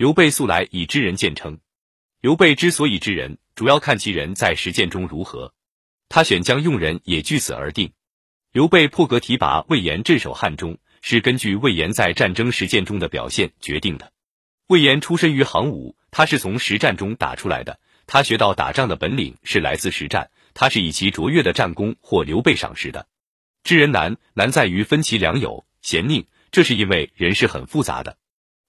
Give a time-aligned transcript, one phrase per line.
[0.00, 1.58] 刘备素来以知人见称。
[2.22, 5.52] 刘备之所以知人，主要看其人在实践中如何。
[6.08, 7.92] 他选将用人也据此而定。
[8.50, 14.10] 刘备破格提拔魏延镇守汉中，是根据魏延在战争实践中的表现决定的。
[14.68, 17.78] 魏延出身于行伍，他是从实战中打出来的。
[18.06, 23.06] 他学到打仗的本领是来自实战，他是以其卓越的战功获刘备赏识的。
[23.64, 28.16] 知人难，难在于分其良友贤佞，这是因为人是很复杂的。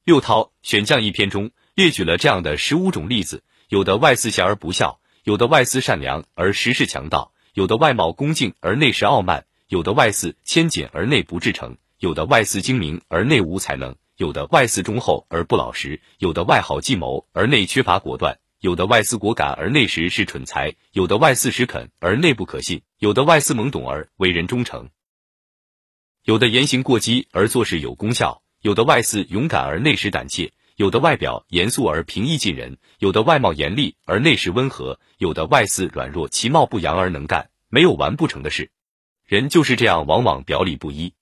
[0.04, 9.46] 六韬选将一篇中列举了这样的十五种例子：有的外似贤而不孝，有的外似善良而实是强盗，有的外貌恭敬而内实傲慢。
[9.68, 24.90] 有的外似谦俭而内不至诚，有的外似精明而内无才能，有的外似忠厚而不老实，有的外好计谋而内缺乏果断，有的外似果敢而内实是蠢材，有的外似实肯而内不可信，有的外似懵懂而为人忠诚，
[26.26, 38.70] 有的言行过激而做事有功效，有的外似勇敢而内实胆怯，有的外表严肃而平易近人，有的外貌严厉而内实温和，有的外似软弱其貌不扬而能干，没有完不成的事。
[39.26, 41.14] 人就是这样，往往表里不一，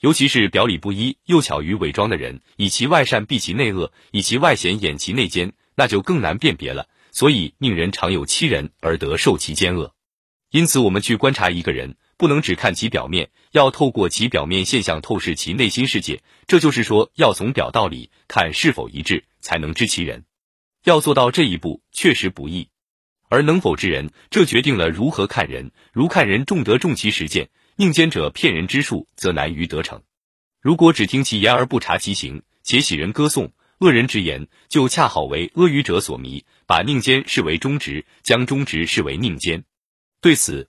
[0.00, 6.88] 尤其是表里不一又巧于伪装的人，以其外善避其内恶，以其外显掩其内奸，那就更难辨别了。
[7.12, 9.94] 所以，命人常有欺人而得受其奸恶。
[10.50, 16.20] 因此，我们去观察一个人，不能只看其表面，要透过其表面现象透视其内心世界。
[16.46, 20.26] 这就是说，要从表道里看是否一致，才能知其人。
[20.84, 22.68] 要做到这一步，确实不易。
[23.30, 25.72] 而能否知人，这决定了如何看人。
[25.94, 30.02] 如看人重德重其实践，宁奸者骗人之术，则难于得逞。
[30.60, 39.64] 如果只听其言而不察其行，且喜人歌颂恶人之言，就恰好为阿谀者所迷，把宁奸视为忠直，将忠直视为宁奸。
[40.20, 40.68] 对此，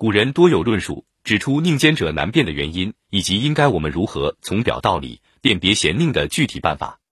[0.00, 7.02] 古人多有论述，指出宁奸者难辨的原因，以及应该我们如何从表道里辨别贤佞的具体办法。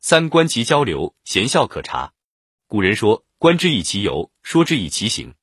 [0.00, 2.12] 三观其交流，贤孝可察。
[2.68, 3.24] 古人说。
[3.38, 5.34] 观之以其由，说之以其行。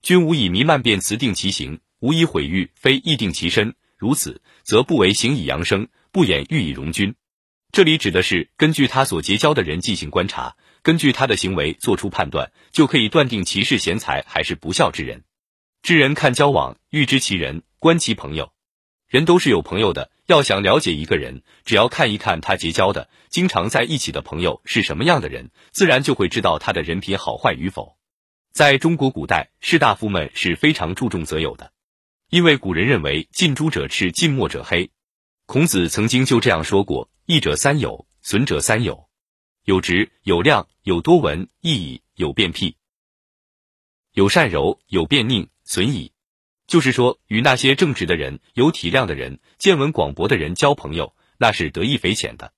[0.00, 3.74] 君无以弥漫辩辞定其行，无以毁誉非议定其身。
[3.98, 7.14] 如此，则不为行以扬声，不掩欲以容君。
[7.70, 15.22] 这里指的是根据他所结交的人进行观察，根据他的行为做出判断，就可以断定其是贤才还是不孝之人。
[15.86, 18.52] 知人看交往，欲知其人，观其朋友。
[19.06, 27.96] 人都是有朋友的，要想了解一个人，只要看一看他结交的、经常在一起的朋友是什么样的人，自然就会知道他的人品好坏与否。
[28.50, 31.70] 在中国古代，士大夫们是非常注重择友的，
[32.30, 34.90] 因为古人认为近朱者赤，近墨者黑。
[35.44, 39.08] 孔子曾经就这样说过：“益者三友，损者三友。
[39.62, 42.74] 有直，有量，有多闻，益矣；有辩辟，
[44.10, 46.12] 有善柔，有辩佞，损矣。”
[46.66, 52.48] 就是说，与那些正直的人、有体谅的人、见闻广博的人交朋友，那是得益匪浅的；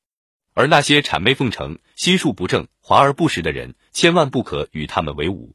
[0.55, 5.55] 而那些谄媚奉承、心术不正、华而不实的人，千万不可与他们为伍。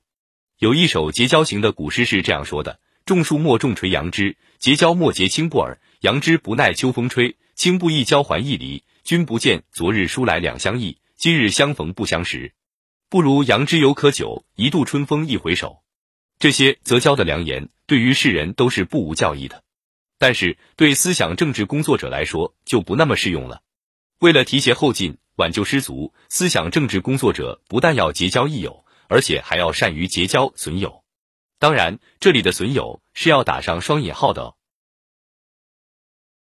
[0.60, 5.82] 有一首结交型的古诗是这样说的：“种树莫重垂杨枝，结交莫结青布耳。
[6.02, 8.84] 杨枝不耐秋风吹，青布一交还一离。
[9.04, 12.54] 君不见，昨日书来两相忆，今日相逢不相识。
[13.10, 15.82] 不如杨枝犹可久，一度春风一回首。”
[16.44, 19.64] 这些择交的良言，对于世人都是不无教益的，
[20.18, 23.62] 但是对思想政治工作者来说就不那么适用了。
[24.20, 31.06] 为了提携后进、挽救失足，思想政治工作者不但要结交益友，而且还要善于结交损友。
[31.60, 34.56] 当然，这里的损友是要打上双引号的哦。